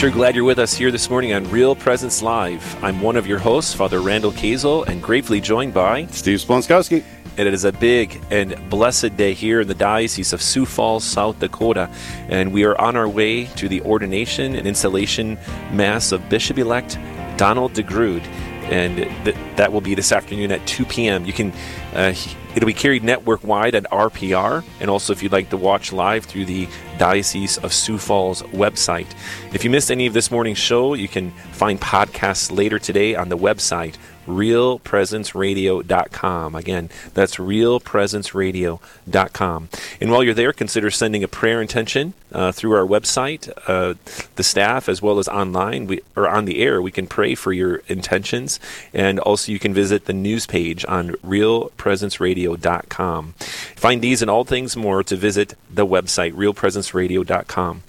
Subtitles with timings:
[0.00, 2.82] sure glad you're with us here this morning on Real Presence Live.
[2.82, 7.04] I'm one of your hosts, Father Randall Kazel, and gratefully joined by Steve Splonskowski.
[7.36, 11.04] And it is a big and blessed day here in the Diocese of Sioux Falls,
[11.04, 11.90] South Dakota.
[12.30, 15.36] And we are on our way to the ordination and installation
[15.70, 16.98] Mass of Bishop elect
[17.36, 18.24] Donald DeGrood.
[18.70, 21.26] And th- that will be this afternoon at 2 p.m.
[21.26, 21.52] You can
[21.92, 22.14] uh,
[22.54, 26.24] It'll be carried network wide at RPR, and also if you'd like to watch live
[26.24, 26.68] through the
[26.98, 29.06] Diocese of Sioux Falls website.
[29.54, 33.28] If you missed any of this morning's show, you can find podcasts later today on
[33.28, 33.96] the website
[34.30, 36.54] realpresenceradio.com.
[36.54, 39.68] Again, that's realpresenceradio.com.
[40.00, 43.50] And while you're there, consider sending a prayer intention uh, through our website.
[43.66, 43.94] Uh,
[44.36, 47.52] the staff, as well as online we, or on the air, we can pray for
[47.52, 48.58] your intentions.
[48.92, 53.34] And also, you can visit the news page on realpresenceradio.com.
[53.76, 57.82] Find these and all things more to visit the website realpresenceradio.com.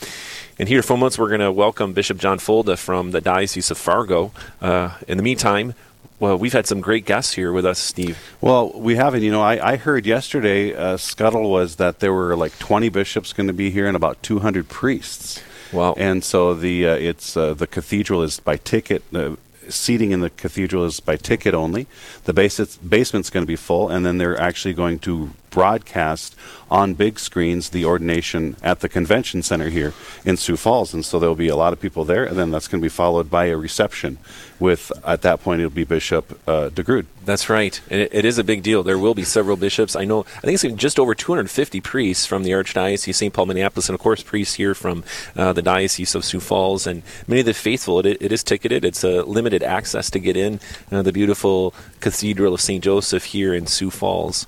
[0.62, 3.80] And here for months, we're going to welcome Bishop John Folda from the Diocese of
[3.80, 4.32] Fargo.
[4.62, 5.74] Uh, in the meantime,
[6.22, 8.20] well, we've had some great guests here with us, Steve.
[8.42, 9.24] Well, we haven't.
[9.24, 13.34] You know, I, I heard yesterday, uh, Scuttle was that there were like 20 bishops
[13.34, 15.42] going to be here and about 200 priests.
[15.74, 15.96] Wow.
[15.98, 19.02] And so the uh, it's uh, the cathedral is by ticket.
[19.12, 19.36] Uh,
[19.68, 21.88] seating in the cathedral is by ticket only.
[22.26, 26.36] The base, basement's going to be full, and then they're actually going to broadcast
[26.72, 29.94] on big screens the ordination at the convention center here
[30.26, 30.94] in Sioux Falls.
[30.94, 32.90] And so there'll be a lot of people there, and then that's going to be
[32.90, 34.18] followed by a reception
[34.58, 37.08] with, at that point, it'll be Bishop uh, DeGrood.
[37.26, 37.82] That's right.
[37.90, 38.84] It, it is a big deal.
[38.84, 39.96] There will be several bishops.
[39.96, 43.34] I know, I think it's just over 250 priests from the Archdiocese, St.
[43.34, 45.04] Paul, Minneapolis, and of course, priests here from
[45.36, 46.88] uh, the Diocese of Sioux Falls.
[46.88, 48.86] And many of the faithful, it, it is ticketed.
[48.86, 50.60] It's a limited access to get in
[50.92, 52.84] uh, the beautiful Cathedral of St.
[52.84, 54.48] Joseph here in Sioux Falls.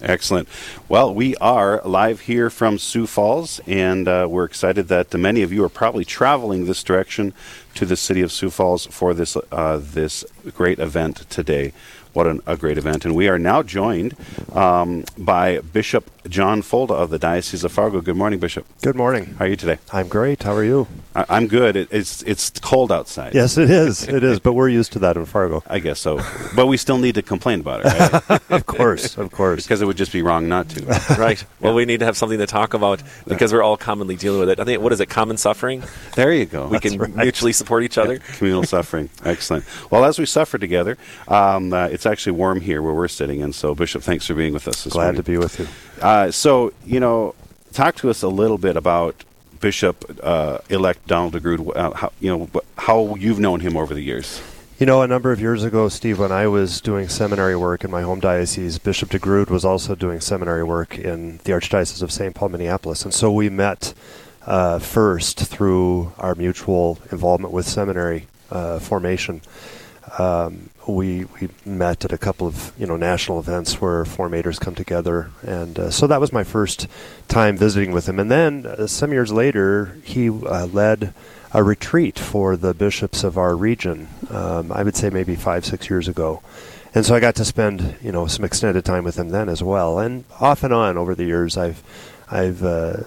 [0.00, 0.48] Excellent.
[0.88, 5.52] Well, we are live here from Sioux Falls, and uh, we're excited that many of
[5.52, 7.34] you are probably traveling this direction
[7.74, 10.24] to the city of Sioux Falls for this uh, this
[10.54, 11.72] great event today.
[12.12, 13.04] What an, a great event.
[13.04, 14.14] And we are now joined
[14.52, 18.00] um, by Bishop John Folda of the Diocese of Fargo.
[18.00, 18.66] Good morning, Bishop.
[18.82, 19.34] Good morning.
[19.38, 19.78] How are you today?
[19.92, 20.42] I'm great.
[20.42, 20.88] How are you?
[21.14, 21.74] I, am good.
[21.76, 23.34] It, it's it's cold outside.
[23.34, 24.06] Yes, it is.
[24.06, 25.62] It is, but we're used to that in Fargo.
[25.68, 26.20] I guess so.
[26.54, 28.40] but we still need to complain about it, right?
[28.50, 29.62] of course, of course.
[29.66, 30.84] because it would just be wrong not to.
[31.18, 31.44] right.
[31.60, 31.76] Well, yeah.
[31.76, 34.60] we need to have something to talk about because we're all commonly dealing with it.
[34.60, 35.82] I think, what is it, common suffering?
[36.14, 36.66] There you go.
[36.66, 37.16] We That's can right.
[37.16, 38.14] mutually support each other.
[38.14, 39.10] Yeah, communal suffering.
[39.24, 39.64] Excellent.
[39.90, 40.96] Well, as we suffer together,
[41.28, 43.42] um, uh, it's actually warm here where we're sitting.
[43.42, 45.22] And so, Bishop, thanks for being with us Glad morning.
[45.22, 45.68] to be with you.
[46.00, 47.34] Uh, so, you know,
[47.72, 49.24] talk to us a little bit about
[49.60, 51.76] Bishop uh, elect Donald DeGrood.
[51.76, 54.42] Uh, how, you know, how you've known him over the years.
[54.82, 57.90] You know, a number of years ago, Steve, when I was doing seminary work in
[57.92, 62.34] my home diocese, Bishop DeGrood was also doing seminary work in the Archdiocese of St.
[62.34, 63.04] Paul, Minneapolis.
[63.04, 63.94] And so we met
[64.44, 69.42] uh, first through our mutual involvement with seminary uh, formation.
[70.18, 74.74] Um, we we met at a couple of you know national events where formators come
[74.74, 76.88] together, and uh, so that was my first
[77.28, 78.18] time visiting with him.
[78.18, 81.14] And then uh, some years later, he uh, led
[81.54, 84.08] a retreat for the bishops of our region.
[84.30, 86.42] Um, I would say maybe five six years ago,
[86.94, 89.62] and so I got to spend you know some extended time with him then as
[89.62, 89.98] well.
[89.98, 91.82] And off and on over the years, I've
[92.30, 93.04] I've uh,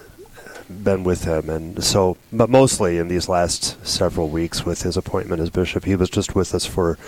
[0.68, 5.40] been with him, and so, but mostly in these last several weeks with his appointment
[5.40, 6.98] as bishop, he was just with us for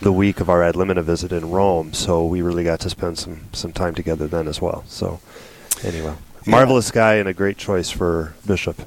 [0.00, 1.92] the week of our ad limina visit in Rome.
[1.92, 4.84] So we really got to spend some some time together then as well.
[4.86, 5.20] So
[5.82, 6.14] anyway,
[6.46, 8.80] marvelous guy and a great choice for bishop.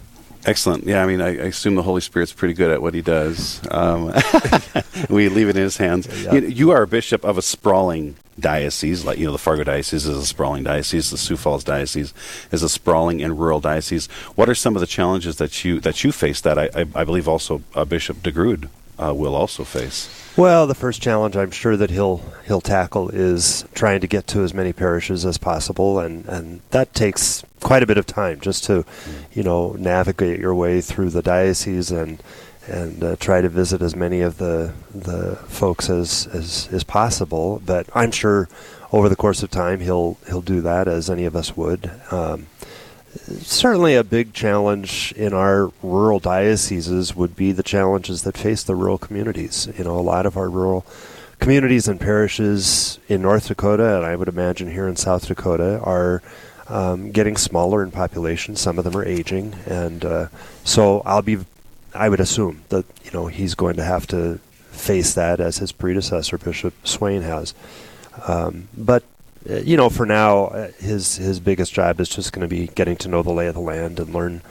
[0.47, 0.85] Excellent.
[0.85, 3.59] Yeah, I mean, I, I, assume the Holy Spirit's pretty good at what he does.
[3.69, 4.13] Um,
[5.09, 6.07] we leave it in his hands.
[6.23, 6.35] Yeah.
[6.35, 10.05] You, you, are a bishop of a sprawling diocese, like you know, the Fargo diocese
[10.05, 11.09] is a sprawling diocese.
[11.09, 12.13] The Sioux Falls diocese
[12.49, 14.07] is a sprawling and rural diocese.
[14.35, 16.39] What are some of the challenges that you that you face?
[16.39, 18.69] That I, I, I believe also uh, Bishop DeGrood
[18.99, 20.09] uh, will also face.
[20.35, 24.43] Well, the first challenge I'm sure that he'll he'll tackle is trying to get to
[24.43, 28.63] as many parishes as possible, and, and that takes quite a bit of time just
[28.65, 28.85] to,
[29.33, 32.21] you know, navigate your way through the diocese and
[32.67, 37.61] and uh, try to visit as many of the the folks as, as as possible.
[37.65, 38.47] But I'm sure
[38.91, 41.89] over the course of time he'll he'll do that as any of us would.
[42.11, 42.47] Um,
[43.41, 48.75] certainly a big challenge in our rural dioceses would be the challenges that face the
[48.75, 49.67] rural communities.
[49.77, 50.85] You know, a lot of our rural
[51.39, 56.21] communities and parishes in North Dakota, and I would imagine here in South Dakota, are
[56.67, 58.55] um, getting smaller in population.
[58.55, 60.27] Some of them are aging, and uh,
[60.63, 61.39] so I'll be.
[61.93, 64.39] I would assume that you know he's going to have to
[64.71, 67.53] face that as his predecessor Bishop Swain has.
[68.27, 69.03] Um, but
[69.45, 72.97] you know, for now, uh, his his biggest job is just going to be getting
[72.97, 74.41] to know the lay of the land and learn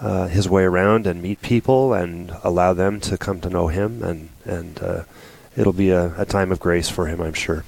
[0.00, 4.02] uh, his way around and meet people and allow them to come to know him
[4.02, 5.02] and and uh,
[5.56, 7.64] it'll be a, a, time of grace for him, I'm sure.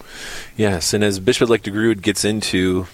[0.56, 2.86] Yes, and as Bishop Elect DeGrood gets into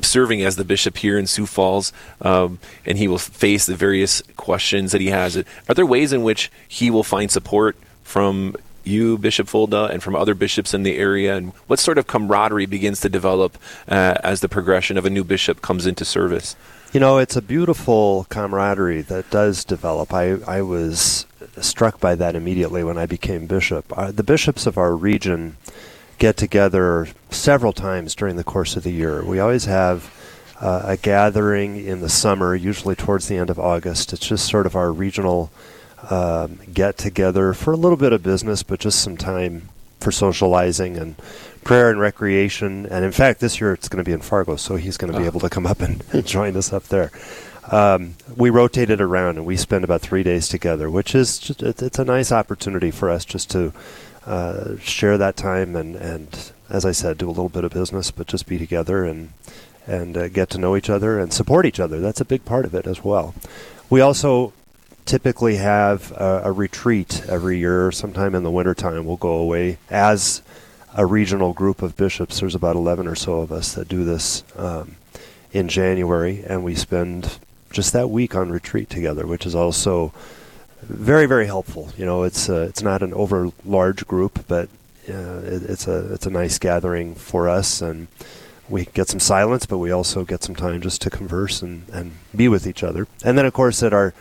[0.00, 4.22] serving as the bishop here in Sioux Falls, um, and he will face the various
[4.36, 5.36] questions that he has.
[5.36, 8.54] Are there ways in which he will find support from
[8.86, 11.36] you, Bishop Folda, and from other bishops in the area?
[11.36, 15.24] And what sort of camaraderie begins to develop uh, as the progression of a new
[15.24, 16.56] bishop comes into service?
[16.92, 20.14] You know, it's a beautiful camaraderie that does develop.
[20.14, 21.26] I, I was
[21.60, 23.86] struck by that immediately when I became bishop.
[23.96, 25.56] Uh, the bishops of our region
[26.18, 29.24] get together several times during the course of the year.
[29.24, 30.12] We always have
[30.60, 34.12] uh, a gathering in the summer, usually towards the end of August.
[34.12, 35.50] It's just sort of our regional
[36.10, 39.68] um, get together for a little bit of business, but just some time
[40.00, 41.16] for socializing and
[41.64, 42.86] prayer and recreation.
[42.86, 45.18] And in fact, this year it's going to be in Fargo, so he's going to
[45.18, 45.28] be oh.
[45.28, 47.10] able to come up and join us up there.
[47.70, 51.98] Um, we rotated around and we spend about three days together, which is just, it's
[51.98, 53.72] a nice opportunity for us just to
[54.24, 58.10] uh, share that time and, and, as I said, do a little bit of business,
[58.10, 59.30] but just be together and
[59.86, 62.00] and uh, get to know each other and support each other.
[62.00, 63.34] That's a big part of it as well.
[63.88, 64.52] We also
[65.06, 69.06] typically have a, a retreat every year, sometime in the wintertime.
[69.06, 70.42] We'll go away as
[70.94, 72.40] a regional group of bishops.
[72.40, 74.96] There's about 11 or so of us that do this um,
[75.52, 77.38] in January, and we spend
[77.70, 80.12] just that week on retreat together, which is also
[80.82, 81.90] very, very helpful.
[81.96, 84.68] You know, it's uh, it's not an over large group, but
[85.08, 88.08] uh, it, it's a it's a nice gathering for us, and
[88.68, 92.12] we get some silence, but we also get some time just to converse and, and
[92.34, 93.06] be with each other.
[93.24, 94.12] And then, of course, at our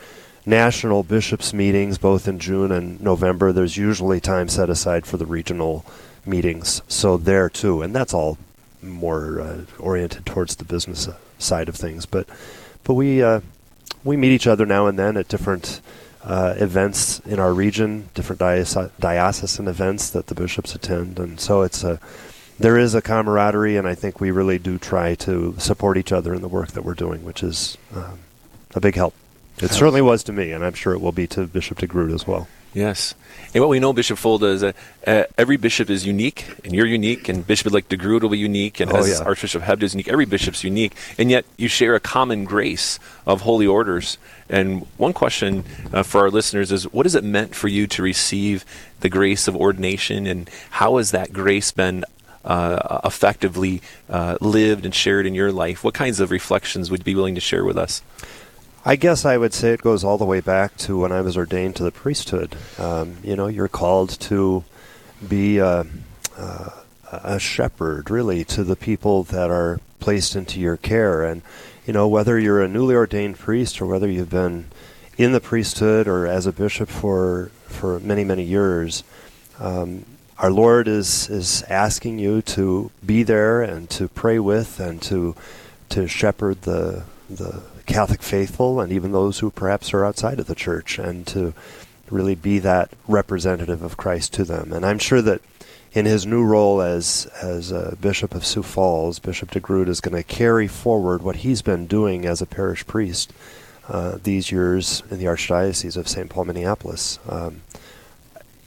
[0.46, 5.26] national bishops' meetings, both in June and November, there's usually time set aside for the
[5.26, 5.86] regional
[6.26, 6.82] meetings.
[6.88, 8.38] So there too, and that's all
[8.82, 11.10] more uh, oriented towards the business
[11.40, 12.06] side of things.
[12.06, 12.28] But
[12.84, 13.42] but we uh,
[14.04, 15.82] we meet each other now and then at different
[16.24, 21.84] uh, events in our region, different diocesan events that the bishops attend, and so it's
[21.84, 22.00] a
[22.58, 26.34] there is a camaraderie, and I think we really do try to support each other
[26.34, 28.20] in the work that we're doing, which is um,
[28.74, 29.14] a big help.
[29.62, 32.28] It certainly was to me, and I'm sure it will be to Bishop DeGrood as
[32.28, 32.48] well.
[32.76, 33.16] Yes.
[33.54, 34.76] And what we know, Bishop Fulda, is that
[35.08, 38.82] uh, every bishop is unique, and you're unique, and Bishop like DeGrood will be unique,
[38.82, 39.26] and oh, as yeah.
[39.26, 40.10] Archbishop Hebda is unique.
[40.10, 44.18] Every bishop's unique, and yet you share a common grace of holy orders.
[44.50, 45.64] And one question
[45.94, 48.66] uh, for our listeners is what has it meant for you to receive
[49.00, 52.04] the grace of ordination, and how has that grace been
[52.44, 55.82] uh, effectively uh, lived and shared in your life?
[55.82, 58.02] What kinds of reflections would you be willing to share with us?
[58.88, 61.36] I guess I would say it goes all the way back to when I was
[61.36, 62.56] ordained to the priesthood.
[62.78, 64.64] Um, you know, you're called to
[65.28, 65.88] be a,
[67.12, 71.24] a shepherd, really, to the people that are placed into your care.
[71.24, 71.42] And,
[71.88, 74.66] you know, whether you're a newly ordained priest or whether you've been
[75.18, 79.04] in the priesthood or as a bishop for, for many, many years,
[79.60, 80.06] um,
[80.38, 85.36] our Lord is, is asking you to be there and to pray with and to,
[85.90, 90.56] to shepherd the, the Catholic faithful and even those who perhaps are outside of the
[90.56, 91.54] church, and to
[92.10, 94.72] really be that representative of Christ to them.
[94.72, 95.42] And I'm sure that
[95.94, 100.16] in his new role as as a Bishop of Sioux Falls, Bishop DeGrood is going
[100.16, 103.32] to carry forward what he's been doing as a parish priest
[103.88, 106.30] uh, these years in the Archdiocese of St.
[106.30, 107.20] Paul, Minneapolis.
[107.30, 107.62] Um,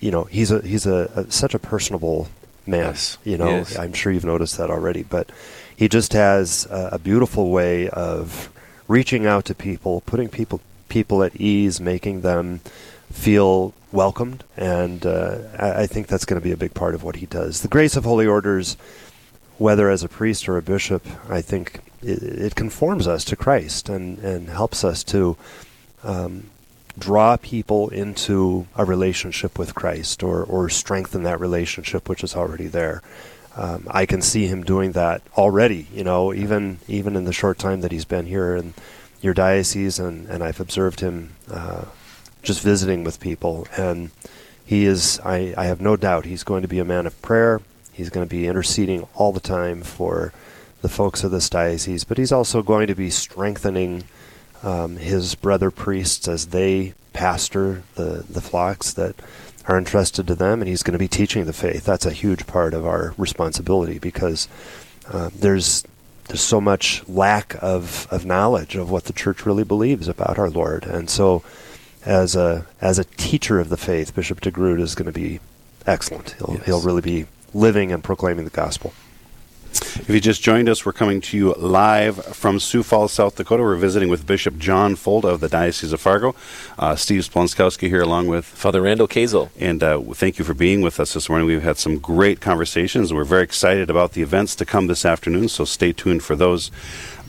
[0.01, 2.29] you know, he's a he's a, a such a personable
[2.67, 2.87] man.
[2.87, 3.19] Yes.
[3.25, 3.65] You know.
[3.79, 5.31] I'm sure you've noticed that already, but
[5.77, 8.51] he just has a, a beautiful way of
[8.89, 12.61] reaching out to people, putting people people at ease, making them
[13.13, 17.17] feel welcomed, and uh, I, think that's going to be a big part of what
[17.17, 17.61] he does.
[17.61, 18.77] The grace of holy orders,
[19.59, 23.89] whether as a priest or a bishop, I think it, it conforms us to Christ
[23.89, 25.37] and and helps us to.
[26.03, 26.51] Um,
[26.99, 32.67] draw people into a relationship with Christ or, or strengthen that relationship which is already
[32.67, 33.03] there.
[33.59, 35.89] Um, I can see him doing that already.
[35.93, 38.73] You know, even even in the short time that he's been here in
[39.21, 41.87] your diocese, and, and I've observed him uh,
[42.43, 44.11] just visiting with people, and
[44.65, 45.21] he is.
[45.25, 47.61] I, I have no doubt he's going to be a man of prayer.
[47.93, 50.33] He's going to be interceding all the time for
[50.81, 54.05] the folks of this diocese, but he's also going to be strengthening
[54.63, 59.17] um, his brother priests as they pastor the the flocks that
[59.69, 61.85] are entrusted to them, and he's going to be teaching the faith.
[61.85, 64.49] That's a huge part of our responsibility because
[65.13, 65.85] uh, there's
[66.27, 70.51] there's so much lack of, of knowledge of what the church really believes about our
[70.51, 71.43] Lord, and so
[72.05, 75.41] as a as a teacher of the faith, Bishop DeGrood is going to be
[75.87, 76.31] excellent.
[76.39, 76.67] He'll yes.
[76.67, 78.93] he'll really be living and proclaiming the gospel.
[79.97, 83.63] If you just joined us, we're coming to you live from Sioux Falls, South Dakota.
[83.63, 86.35] We're visiting with Bishop John Folda of the Diocese of Fargo.
[86.79, 89.49] Uh, Steve Splonskowski here, along with Father Randall Kazel.
[89.59, 91.47] And uh, thank you for being with us this morning.
[91.47, 93.15] We've had some great conversations.
[93.15, 96.71] We're very excited about the events to come this afternoon, so stay tuned for those.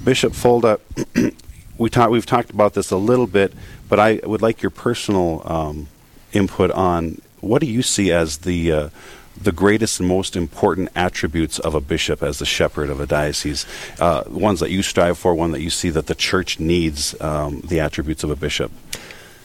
[0.04, 0.80] Bishop Folda,
[1.78, 3.54] we talk, we've talked about this a little bit,
[3.88, 5.88] but I would like your personal um,
[6.34, 8.90] input on what do you see as the uh,
[9.42, 13.66] the greatest and most important attributes of a bishop as the shepherd of a diocese,
[14.00, 17.62] uh, ones that you strive for, one that you see that the church needs um,
[17.62, 18.72] the attributes of a bishop?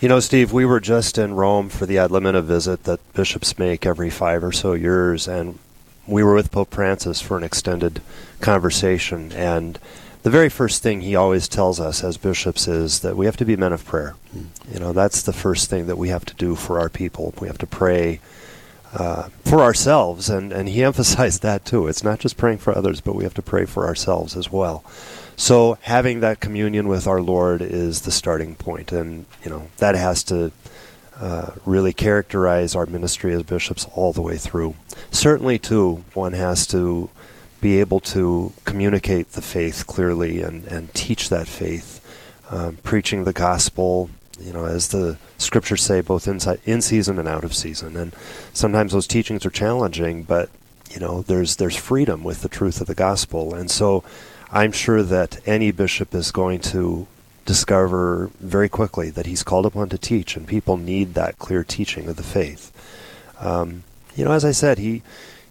[0.00, 3.58] You know, Steve, we were just in Rome for the ad limina visit that bishops
[3.58, 5.58] make every five or so years, and
[6.06, 8.02] we were with Pope Francis for an extended
[8.40, 9.32] conversation.
[9.32, 9.78] And
[10.22, 13.44] the very first thing he always tells us as bishops is that we have to
[13.44, 14.14] be men of prayer.
[14.36, 14.74] Mm.
[14.74, 17.32] You know, that's the first thing that we have to do for our people.
[17.40, 18.20] We have to pray
[18.94, 21.88] uh, for ourselves, and, and he emphasized that too.
[21.88, 24.84] It's not just praying for others, but we have to pray for ourselves as well.
[25.36, 29.96] So having that communion with our Lord is the starting point, and you know that
[29.96, 30.52] has to
[31.20, 34.74] uh, really characterize our ministry as bishops all the way through.
[35.10, 37.10] Certainly, too, one has to
[37.60, 42.00] be able to communicate the faith clearly and, and teach that faith,
[42.50, 44.10] um, preaching the gospel,
[44.40, 47.96] you know, as the scriptures say, both inside, in season and out of season.
[47.96, 48.14] And
[48.52, 50.50] sometimes those teachings are challenging, but
[50.90, 53.54] you know, there's there's freedom with the truth of the gospel.
[53.54, 54.04] And so,
[54.50, 57.06] I'm sure that any bishop is going to
[57.44, 62.08] discover very quickly that he's called upon to teach, and people need that clear teaching
[62.08, 62.70] of the faith.
[63.40, 63.82] Um,
[64.14, 65.02] you know, as I said, he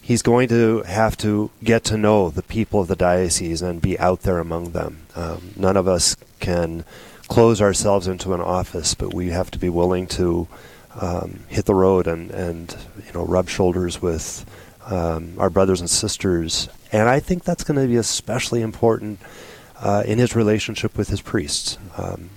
[0.02, 3.98] he's going to have to get to know the people of the diocese and be
[4.00, 5.06] out there among them.
[5.16, 6.84] Um, none of us can
[7.28, 10.48] close ourselves into an office, but we have to be willing to
[11.00, 12.76] um, hit the road and, and
[13.06, 14.46] you know rub shoulders with
[14.86, 16.70] um, our brothers and sisters.
[16.92, 19.20] And I think that's going to be especially important
[19.80, 21.78] uh, in his relationship with his priests.
[21.98, 22.30] Um,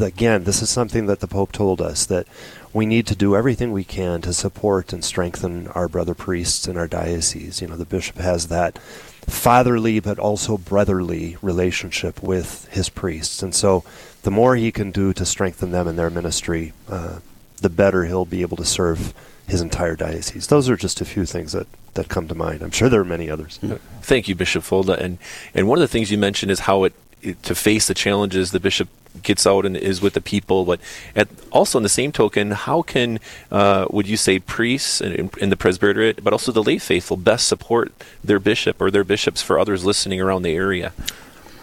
[0.00, 2.26] again, this is something that the Pope told us that
[2.72, 6.76] we need to do everything we can to support and strengthen our brother priests in
[6.76, 7.60] our diocese.
[7.60, 8.78] You know, the bishop has that
[9.26, 13.42] fatherly but also brotherly relationship with his priests.
[13.42, 13.84] And so
[14.22, 17.18] the more he can do to strengthen them in their ministry, uh,
[17.60, 19.14] the better he'll be able to serve
[19.46, 20.46] his entire diocese.
[20.46, 22.62] Those are just a few things that, that come to mind.
[22.62, 23.58] I'm sure there are many others.
[24.02, 24.98] Thank you, Bishop Folda.
[24.98, 25.18] And
[25.54, 26.94] and one of the things you mentioned is how it
[27.42, 28.88] to face the challenges the bishop
[29.22, 30.64] gets out and is with the people.
[30.64, 30.80] But
[31.14, 35.50] at, also, in the same token, how can uh, would you say priests in, in,
[35.50, 39.58] the presbyterate, but also the lay faithful, best support their bishop or their bishops for
[39.58, 40.92] others listening around the area?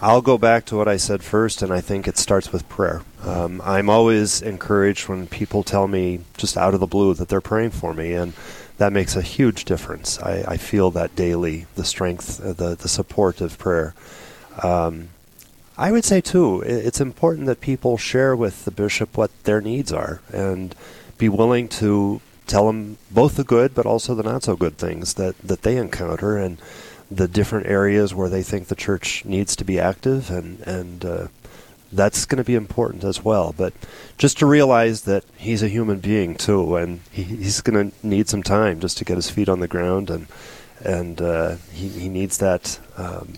[0.04, 3.04] I'll go back to what I said first, and I think it starts with prayer.
[3.24, 7.40] Um, I'm always encouraged when people tell me just out of the blue that they're
[7.40, 8.34] praying for me, and
[8.80, 10.20] that makes a huge difference.
[10.20, 13.94] I, I feel that daily, the strength, uh, the the support of prayer.
[14.64, 15.10] Um,
[15.82, 19.92] I would say too, it's important that people share with the bishop what their needs
[19.92, 20.76] are, and
[21.18, 25.16] be willing to tell them both the good, but also the not so good things
[25.16, 26.62] that that they encounter, and
[27.10, 31.28] the different areas where they think the church needs to be active, and and uh,
[31.92, 33.52] that's going to be important as well.
[33.58, 33.74] But
[34.20, 38.30] just to realize that he's a human being too, and he, he's going to need
[38.30, 40.28] some time just to get his feet on the ground, and
[40.86, 43.34] and uh, he he needs that um,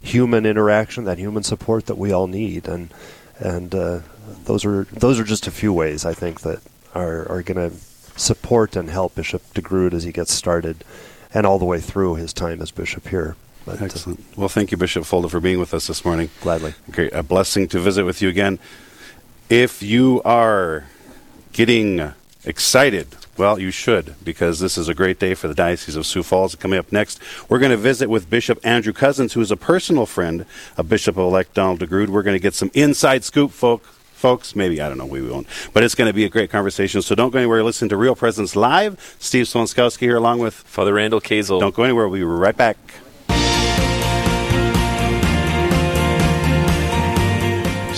[0.00, 2.92] human interaction, that human support that we all need, and
[3.38, 4.00] and uh,
[4.44, 6.60] those are those are just a few ways I think that
[6.94, 7.76] are are going to
[8.16, 10.84] support and help Bishop DeGrood as he gets started
[11.32, 13.36] and all the way through his time as bishop here.
[13.64, 14.20] But, uh, Excellent.
[14.20, 16.30] Uh, well, thank you, Bishop Folda, for being with us this morning.
[16.40, 16.74] Gladly.
[16.90, 17.12] Great.
[17.12, 18.58] A blessing to visit with you again.
[19.48, 20.86] If you are
[21.52, 26.06] getting excited, well, you should, because this is a great day for the Diocese of
[26.06, 26.54] Sioux Falls.
[26.54, 30.06] Coming up next, we're going to visit with Bishop Andrew Cozzens, who is a personal
[30.06, 32.08] friend of Bishop elect Donald DeGrood.
[32.08, 34.54] We're going to get some inside scoop, folk, folks.
[34.54, 35.46] Maybe, I don't know, we won't.
[35.72, 37.02] But it's going to be a great conversation.
[37.02, 37.62] So don't go anywhere.
[37.64, 39.16] Listen to Real Presence Live.
[39.18, 41.60] Steve Splonskowski here along with Father Randall Kazel.
[41.60, 42.08] Don't go anywhere.
[42.08, 42.76] We'll be right back.